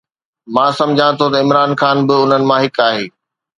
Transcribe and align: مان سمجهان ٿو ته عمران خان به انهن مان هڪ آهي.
مان 0.53 0.69
سمجهان 0.79 1.11
ٿو 1.19 1.25
ته 1.31 1.37
عمران 1.43 1.71
خان 1.79 1.97
به 2.07 2.13
انهن 2.21 2.43
مان 2.49 2.59
هڪ 2.65 2.75
آهي. 2.87 3.05